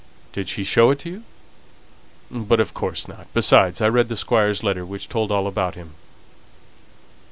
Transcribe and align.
"Did 0.33 0.49
she 0.49 0.63
show 0.63 0.89
it 0.89 0.97
to 1.01 1.11
you? 1.11 1.23
But 2.31 2.59
of 2.59 2.73
course 2.73 3.07
not. 3.07 3.27
Besides, 3.35 3.81
I 3.81 3.87
read 3.89 4.09
the 4.09 4.15
Squire's 4.15 4.63
letter, 4.63 4.83
which 4.83 5.07
told 5.07 5.31
all 5.31 5.45
about 5.45 5.75
him." 5.75 5.91